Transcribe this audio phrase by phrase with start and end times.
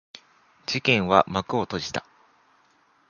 [0.65, 2.07] 事件は幕を閉じた。